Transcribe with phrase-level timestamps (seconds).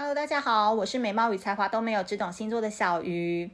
[0.00, 3.50] Hello，大家好，我是美貌与才华都没有，只懂星座的小鱼。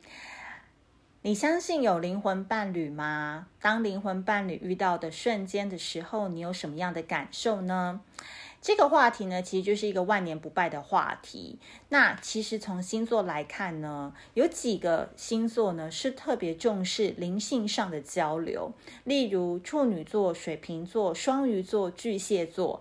[1.22, 3.48] 你相信有灵魂伴侣吗？
[3.60, 8.01] 当灵魂伴侣遇到的瞬间的时候，你有什么样的感受呢？
[8.62, 11.59] 这个话题呢，其实就是一个万年不败的话题。
[11.88, 18.73] 那其实从星座来看呢，有几个星座呢是特别重视灵性上的交流，
[19.03, 22.81] 例如处女座、水瓶座、双鱼座、巨蟹座。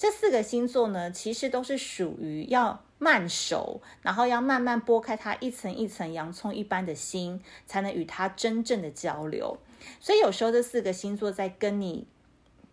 [0.00, 9.58] 这四个星座呢，其实都是属于要慢熟，然后要慢慢剥开它一层一层洋葱一般的心，才能与它真正的交流。
[10.00, 12.06] 所以有时候这四个星座在跟你。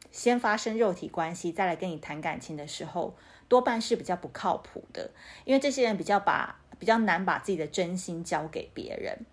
[0.10, 3.14] 先发生肉体关系，再来跟你谈感情的时候，
[3.50, 5.12] 多半是比较不靠谱的，
[5.44, 9.26] 因为这些人比较把比较难把自己的真心交给别人。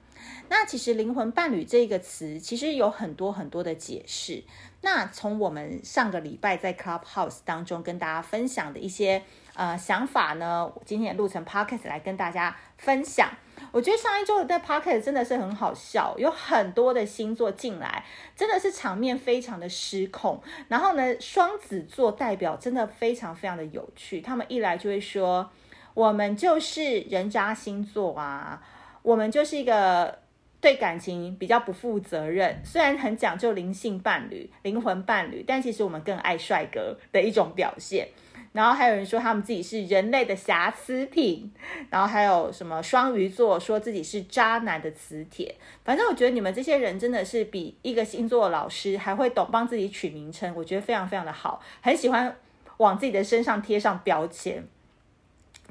[0.48, 4.42] 那其实灵魂伴侣这个词，其实有很多很多的解释。
[4.84, 9.22] 那从我们上个礼拜在 Clubhouse 当中跟大家分享的一些
[9.54, 13.30] 呃想法呢，我今天也录成 Podcast 来跟大家分享。
[13.72, 18.04] 我觉得上一周的 Podcast 真的是很好笑，有很多的星座进来，
[18.36, 20.38] 真的是场面非常的失控。
[20.68, 25.50] 然后呢，双子座代表真的非常非常的有趣，他们一来就会说
[25.94, 28.62] ：“我们就是人渣星座啊，
[29.00, 30.18] 我们就是一个
[30.64, 38.08] 对感情比较不负责任，虽然很讲究灵性伴侣、灵魂伴侣，但其实我们更爱帅哥的一种表现。”
[38.52, 41.52] 然后还有人说他们自己是人类的瑕疵品，
[41.90, 45.54] 然后还有什么双鱼座说自己是渣男的磁铁。
[45.84, 52.34] 反正我觉得你们这些人真的是比一个星座的老师还会懂帮自己取名称，我觉得非常非常的好，很喜欢
[52.78, 54.66] 往自己的身上贴上标签。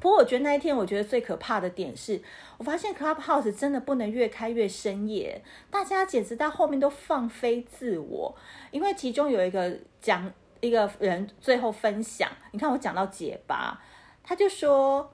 [0.04, 2.20] 不过我觉得那一天我觉得最可怕的点是，
[2.58, 8.36] 我发现 Clubhouse 真的不能越开越深夜，大家简直到后面都放飞自我，
[8.70, 10.30] 因为其中有一个讲。
[10.60, 13.78] 一个人最后分享，你看我讲到结巴，
[14.22, 15.12] 他就说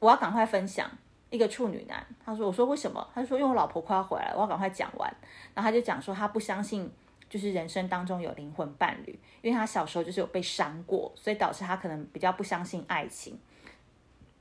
[0.00, 0.90] 我要赶快分享
[1.30, 2.04] 一个处女男。
[2.24, 5.08] 他说：“我说为什么？”他就说：“因为我老婆快要回来，我要赶快讲完。”
[5.54, 6.90] 然后他就讲说他不相信，
[7.30, 13.38] 就是人生当中有灵魂伴侣，因为他小时候就是有被伤过，所以导致他可能比较不相信爱情。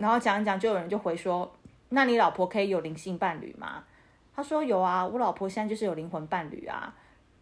[0.02, 1.50] 然后讲一讲，就有人就回说
[1.90, 3.84] ：“那你老婆可以有灵性伴侣吗？”
[4.36, 6.94] 他说：“有啊，我老婆现在就是有灵魂伴侣啊。”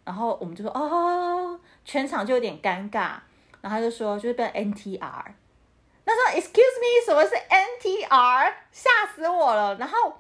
[0.04, 3.14] 然后我们就说哦，全场就有点尴尬。
[3.62, 5.24] 然后他就说就是变 NTR。
[6.06, 8.54] 那说 Excuse me，什么是 NTR？
[8.72, 9.76] 吓死我了。
[9.76, 10.14] 然后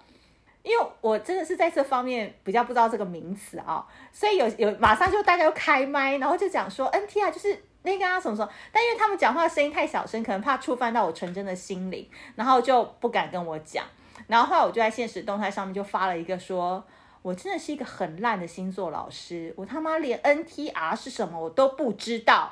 [0.61, 8.51] 因为我真的是在这方面比较不知道这个名词啊，所以有有马上就大家又开麦，然后就讲说 NTR 就是那个啊什么什么。
[8.71, 13.85] 但因为他们讲话声音太小声，可能怕触犯到我纯真的心灵，然后就不敢跟我讲。
[14.27, 16.83] 然后后来我就在现实动态上面就发了一个说。
[17.21, 22.49] 我真的是一个很烂的星座老师，我他妈连 NTR 是什么我都不知道。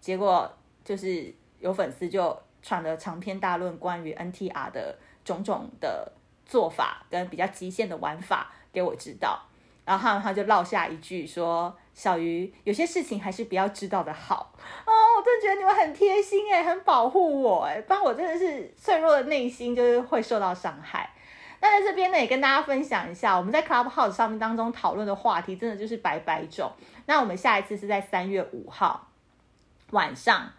[0.00, 0.50] 结果
[0.82, 4.96] 就是有粉丝就传了长篇大论关于 NTR 的
[5.26, 6.10] 种种的
[6.46, 9.38] 做法跟比较极限的玩法给我知道，
[9.84, 14.52] 然后他就落下一句说：“小鱼，有些事情还是不要知道的好。”
[14.86, 21.10] 哦，我真的觉得你们很贴心诶，很保护我诶，不然我真的是脆弱的内心就是会受到伤害。
[21.60, 26.70] 那在这边呢，也跟大家分享一下，我们在 Clubhouse 上面当中讨论的话题，真的就是百百种。
[27.06, 29.08] 那我们下一次是在三月五号
[29.90, 30.52] 晚上，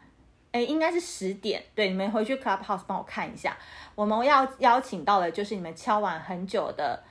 [0.52, 1.64] 哎，应该是十点。
[1.74, 3.56] 对，你们回去 Clubhouse 帮我看一下。
[3.96, 7.02] 我们要邀请到的就是你们敲完很久的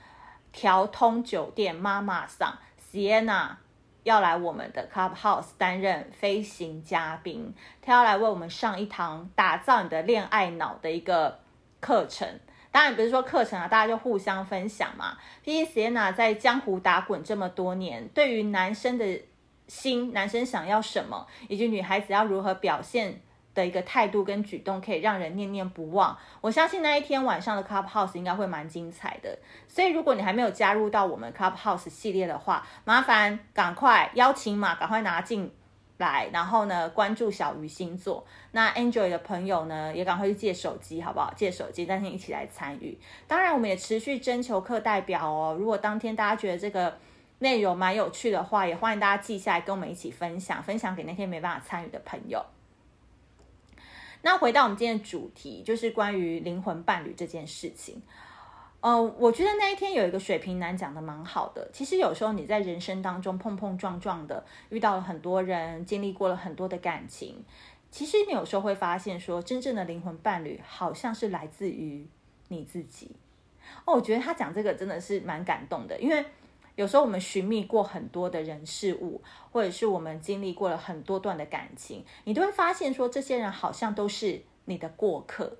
[0.51, 2.55] 调通酒店妈妈桑
[2.91, 3.55] Sienna
[4.03, 11.39] 要来我们的 Clubhouse 担任飞行嘉宾，他要来为我们上一堂打造你的恋爱脑的一个
[11.79, 12.27] 课程。
[12.71, 15.17] 当然不是说课程啊，大家就互相分享嘛。
[15.43, 19.21] 毕竟 Sienna 在江湖打滚这么多年，对于男生的
[19.67, 23.21] 心，男生想要什么，以及女孩子要如何表现
[23.59, 26.17] 的一个态度跟举动，可以让人念念不忘。
[26.41, 29.37] 我相信那一天晚上的 Clubhouse 应该会蛮精彩的。
[29.67, 35.51] 所以如果你还没有加入到我们 Clubhouse 系列的话，麻烦赶快邀请码，赶快拿进。
[35.99, 38.25] 来，然后呢，关注小鱼星座。
[38.53, 41.33] 那 Android 的朋友呢，也赶快去借手机，好不好？
[41.35, 42.97] 借手机，当天一起来参与。
[43.27, 45.57] 当然，我们也持续征求课代表哦。
[45.59, 46.97] 如果当天大家觉得这个
[47.39, 52.45] 内容蛮有趣的话，也欢迎大家记下来，跟我们一起分享，分享给那天没办法参与的朋友。
[54.21, 58.01] 那回到我们今天的主题，就是关于灵魂伴侣这件事情。
[58.81, 61.69] 呃，我觉得那一天有一个水瓶男讲的蛮好的。
[61.73, 67.43] 其实有时候你在人生当中碰碰撞撞的，遇到了很多人，经历过了很多的感情。
[67.91, 72.07] 其实你有时候会发现说，真正的灵魂伴侣好像是来自于
[72.47, 73.11] 你自己。
[73.83, 76.25] 哦，我觉得他讲这个真的是蛮感动的，因为
[76.79, 79.21] 有时候我们寻觅过很多的人事物，
[79.51, 85.57] 或者是我们经历过了很多段的感情，你都会发现说，这些人好像都是你的过客。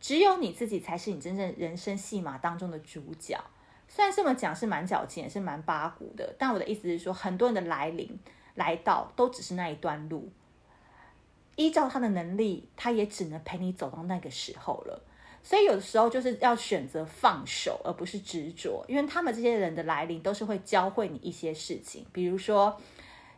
[0.00, 3.38] 只有你自己才是你真正人生戏码当中的主角。
[3.86, 8.18] 虽然这么讲是蛮矫情，也是蛮八股的，但我的意思是说，很多人的来临
[8.56, 10.32] 来到都只是那一段路，
[11.54, 15.00] 依照他的能力，他也只能陪你走到那个时候了。
[15.44, 22.80] 所以有的时候就是要选择放手，而不是执着，因为他们这些人的来临都是会教会你一些事情，比如说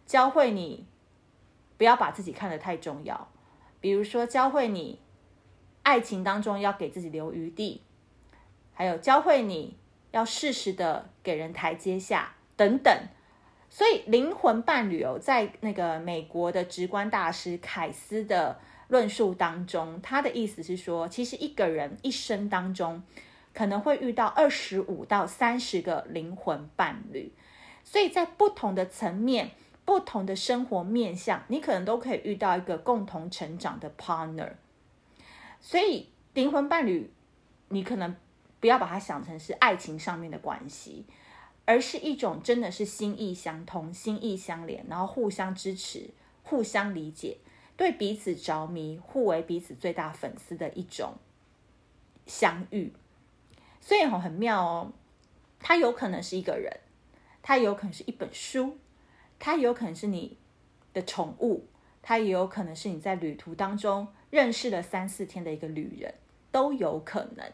[0.07, 0.87] 教会你
[1.77, 3.29] 不要把自己看得太重要，
[3.81, 5.01] 比如说教会你
[5.83, 7.83] 爱情当中要给自己留余地，
[8.73, 9.77] 还有教会你。
[10.13, 12.91] 要适时的给人台阶下，等等。
[13.69, 18.59] 所以灵魂伴侣哦，在那个美国的直观大师凯斯的
[18.89, 23.03] 论述当中，他的意思是说，其实一个人一生当中
[23.53, 27.33] 可能会遇到二十五到三十个灵魂伴侣，
[27.85, 29.51] 所以在不同的层面、
[29.85, 34.53] 不同的生活面向，你可能都可以遇到一个共同成长的 partner。
[35.61, 37.11] 所以灵魂伴侣，
[37.69, 38.17] 你可能。
[38.59, 41.05] 不要把它想成是爱情上面的关系，
[41.67, 46.09] 而是一种真的是心意相通、心意相连，然后互相支持、
[46.43, 47.37] 互相理解，
[47.77, 51.15] 对彼此着迷、互为彼此最大粉丝的一种
[52.27, 52.93] 相遇。
[53.81, 54.93] 所以很妙哦，
[55.61, 56.81] 他有可能是一个人，
[57.43, 58.79] 他有可能是一本书，
[59.39, 60.37] 他有可能是你
[60.93, 61.67] 的宠物，
[62.03, 66.15] 他也有可能是你在旅途当中认识了三四天的一个旅人，
[66.51, 67.53] 都有可能。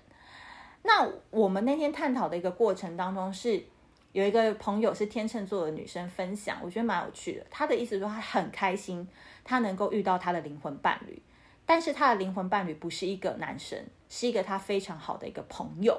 [0.84, 3.64] 那我们那天探讨的一个过程当中，是
[4.12, 7.46] 有一个朋友是天秤座的女生分享，我觉得蛮有趣的。
[7.50, 9.08] 她的意思说，她很开心，
[9.42, 11.20] 她能够遇到她的灵魂伴侣，
[11.64, 15.98] 但是她的灵魂伴侣不是一个男生，是一个她非常好的一个朋友。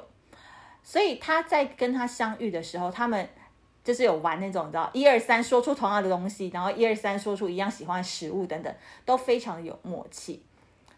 [0.83, 3.27] 所以她在跟他相遇的时候，他们
[3.83, 8.75] 就是有玩那种，你知道，一二三说出同样的东西，然后一二三说出一样喜欢的食物等等，
[9.05, 10.43] 都非常的有默契。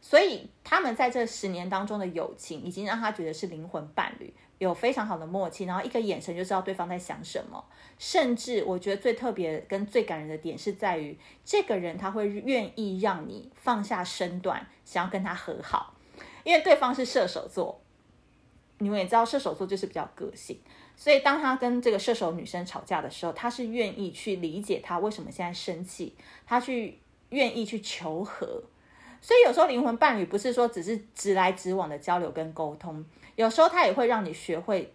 [0.07, 7.65] 所以他们在这十年当中的友情，已经让他觉得是灵魂伴侣，有非常好的默契，然后一个眼神就知道对方在想什么。
[7.97, 15.95] 甚至我觉得最特别跟最感人的点是在于，这个人他会愿意让你放下身段，想要跟他和好，
[16.43, 17.81] 因为对方是射手座。
[18.77, 20.59] 你们也知道射手座就是比较个性，
[20.95, 26.15] 所以当他跟这个射手女生吵架的时候，他是愿意去理解他为什么现在生气，
[26.45, 26.99] 他去
[27.29, 28.61] 愿意去求和。
[29.25, 33.03] 所以有时候灵魂伴侣不是说只是直来直往的交流跟沟通，
[33.35, 34.93] 有时候他也会让你学会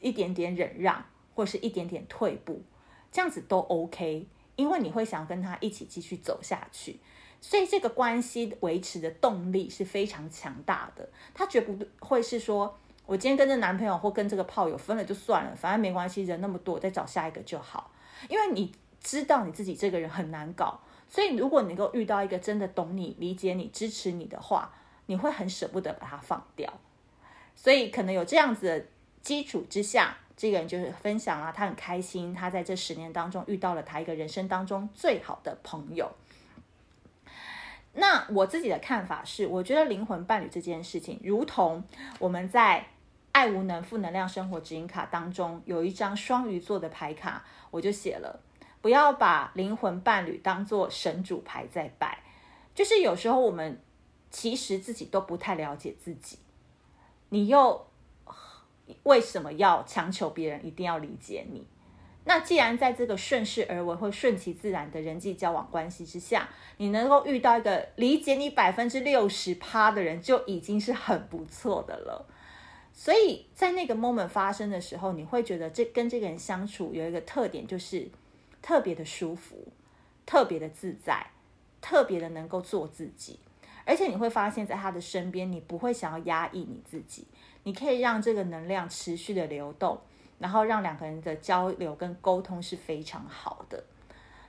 [0.00, 1.04] 一点点忍让，
[1.34, 2.62] 或是一点点退步，
[3.10, 4.26] 这样子都 OK，
[4.56, 7.00] 因为你会想跟他一起继续走下去，
[7.38, 11.06] 所以这个关系维持的动力是非常强大的。
[11.34, 17.90] 他绝不会是说我今天跟这男朋友或跟这个炮友分了就算了，反正没关系，人那么多，再找下一个就好，
[18.30, 18.72] 因为你
[19.02, 20.80] 知道你自己这个人很难搞。
[21.14, 24.72] 所以，如果你能够遇到一个真的懂你、理解你、支持你的话，
[25.04, 26.72] 你会很舍不得把它放掉。
[27.54, 28.86] 所以，可能有这样子的
[29.20, 36.10] 基础之下，这个人就是分享啊，他很开心，他在这十年当中遇到了他一个人生当中最好的朋友。
[37.92, 41.84] 那我自己的看法是，我觉得灵魂伴侣这件事情，如同
[42.20, 42.86] 我们在
[43.32, 48.40] 爱无能负能量生活指引卡当中有一张双鱼座的牌卡，我就写了。
[48.82, 52.18] 不要把灵魂伴侣当做神主牌在拜，
[52.74, 53.80] 就是有时候我们
[54.28, 56.36] 其实自己都不太了解自己，
[57.28, 57.86] 你又
[59.04, 61.64] 为什么要强求别人一定要理解你？
[62.24, 66.48] 那既然在这个顺势而为或顺其自然的人际交往关系之下，
[66.78, 72.26] 你能够遇到一个理解你百分之六十趴的人，就已经是很不错的了。
[72.92, 78.10] 所以在那个 moment 发生的时候，你会觉得这跟这个人相处有一个特点，就是。
[78.62, 79.66] 特别的舒服，
[80.24, 81.26] 特别的自在，
[81.80, 83.40] 特别的能够做自己，
[83.84, 87.26] 而且你会发现在他的身边，你不会想要压抑你自己，
[87.64, 89.98] 你可以让这个能量持续的流动，
[90.38, 93.84] 然后让两个人的交流跟沟通是非常好的。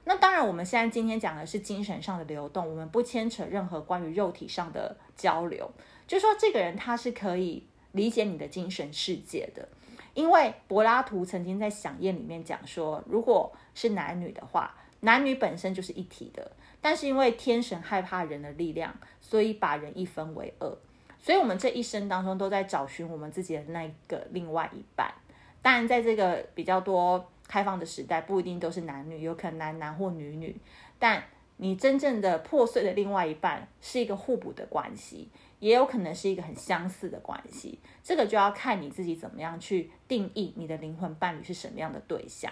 [0.05, 5.71] 那当然，我们现在今天讲的是精神上的流动，我们不牵扯任何关于肉体上的交流，
[6.05, 9.67] 就说这个人他是可以理解你的精神世界的。
[10.13, 20.77] 因为柏拉图曾经在《饗宴》里面讲说，如果是男女的话，男女本身就是一体的，但是因为天神害怕人的力量，所以把人一分为二。
[21.19, 25.09] 所以，我们这一生当中都在找寻我们自己的那个另外一半。
[25.61, 30.53] 当然，在这个比较多开放的时代，不一定都是男女，有可能男男或女女。
[30.99, 31.23] 但
[31.63, 35.29] 你真正的破碎的另外一半，是一个互补的关系。
[35.59, 42.51] 也有可能是一个很相似的关系，这个就要看你自己怎么样去定义你的灵魂伴侣是什么样的对象。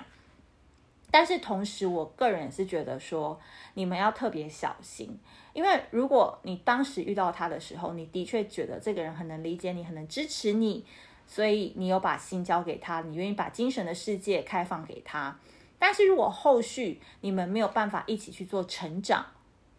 [1.12, 3.38] 但是同时，我个人是觉得说，
[3.74, 5.20] 你们要特别小心，
[5.51, 10.86] 因为如果你当时遇到他的时候，你的确觉得这个人很能理解你，很能支持你，
[11.27, 15.38] 所以你有把心交给他，你愿意把精神的世界开放给他。
[15.81, 19.25] 但是如果后续你们没有办法一起去做成长，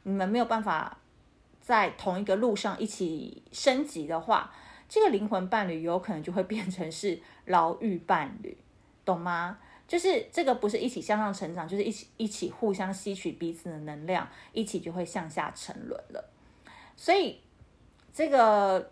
[0.03, 0.99] 你们没有办法
[1.61, 4.53] 在同一个路上一起升级的话，
[4.89, 8.59] 这个灵魂伴侣有可能就会变成是牢狱伴侣，
[9.05, 9.59] 懂吗？
[9.87, 16.31] 就是这个不是一起向上成长，就是一起一起互相吸取彼此的能量，一起就会向下沉沦了。
[16.97, 17.39] 所以
[18.13, 18.91] 这个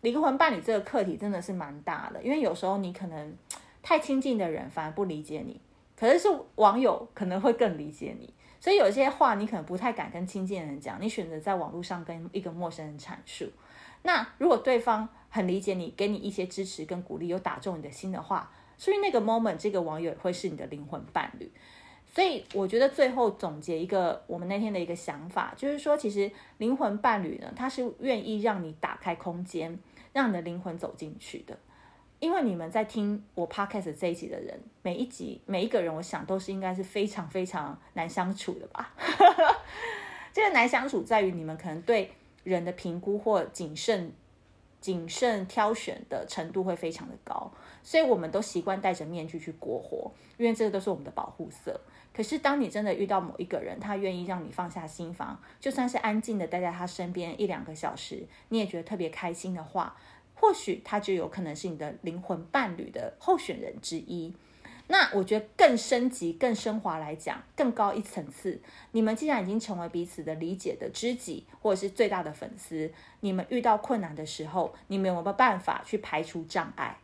[0.00, 3.36] 灵魂伴侣这个课题真的是蛮大的，因为有时候你可能
[3.82, 5.60] 太亲近的人反而不理解你，
[5.98, 8.32] 可是是网友可能会更理解你。
[8.60, 13.50] 所以有些话你可能不太敢跟亲近的人讲，你选择在网络上跟一个陌生人阐述。
[14.02, 18.50] 那如果对方很理解你，给你一些支持跟鼓励，有打中你的心的话。
[18.76, 21.50] 所以那个 moment，这个网友会是你的灵魂伴侣。
[22.06, 29.78] 所以我觉得最后总结一个我们那天的一个想法，就是说，其实灵魂伴侣呢，他是愿意让你打开空间，
[30.12, 31.58] 让你的灵魂走进去的。
[32.20, 38.94] 因为你们在听我 podcast 这一集的人，每一集每一个人，我想都是应该是非常非常难相处的吧。
[40.32, 42.12] 这个难相处在于你们可能对
[42.44, 44.12] 人的评估或谨慎。
[44.80, 47.50] 谨慎挑选的程度会非常的高，
[47.82, 51.80] 所以我们都习惯戴着面具去过活，因为这个都是我们的保护色。
[52.14, 59.96] 可是当你真的遇到某一个人，他愿意让你放下心防，就算是安静的待在他身边一两个小时，你也觉得特别开心的话，
[60.40, 64.32] 或许他就有可能是你的灵魂伴侣的候选人之一。
[64.90, 68.58] 那我觉得更升级、更升华来讲，更高一层次。
[68.92, 72.90] 你们既然已经成为彼此的理解的知己，或者是最大的粉丝，
[73.20, 76.96] 你们遇到困难的时候，你们有没有办法去排除障碍？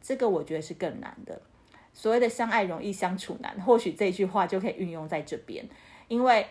[0.00, 1.40] 这个我觉得是更难的。
[1.94, 5.64] 所谓的相爱容易相处难，或许这句话就可以运用在这边。
[6.08, 6.46] 因为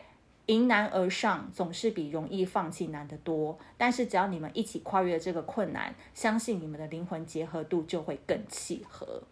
[0.48, 3.58] 迎难而上总是比容易放弃难得多。
[3.78, 9.24] 但是只要你们一起跨越这个困难，相信你们的灵魂结合度就会更契合。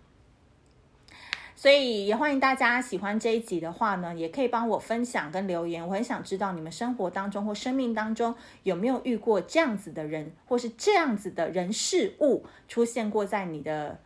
[1.56, 5.86] 所以也欢迎大家喜欢这一集的话呢，也可以帮我分享跟留言。
[5.86, 14.00] 我很想知道你们生活当中或生命当中有没有遇过这样子的人，或是这样子的人事物出现过在你的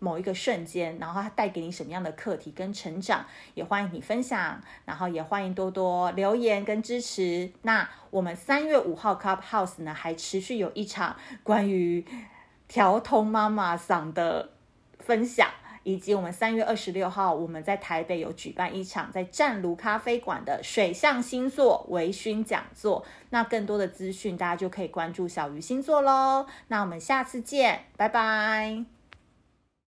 [0.00, 3.24] 某一个瞬间，然后它带给你什么样的课题跟成长？
[3.54, 7.52] 也欢迎你分享，然后也欢迎多多留言跟支持。
[7.62, 11.14] 那我们三月五号 Clubhouse 呢，还持续有一场
[11.44, 12.04] 关于
[12.66, 14.50] 调通妈妈桑的
[14.98, 15.48] 分享。
[15.82, 23.02] 以及我们三月二十六号，我们在台北有举办一场在湛卢咖啡馆的水象星座微醺讲座。
[23.30, 26.46] 那更多的资讯，大家就可以关注小鱼星座喽。
[26.68, 28.99] 那我们下次见，拜拜。